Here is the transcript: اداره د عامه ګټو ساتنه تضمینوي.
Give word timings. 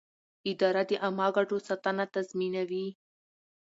اداره 0.51 0.83
د 0.89 0.91
عامه 1.03 1.27
ګټو 1.37 1.57
ساتنه 1.67 2.05
تضمینوي. 2.13 2.87